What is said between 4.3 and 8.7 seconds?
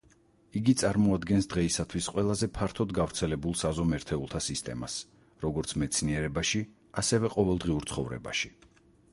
სისტემას, როგორც მეცნიერებაში ასევე ყოველდღიურ ცხოვრებაში.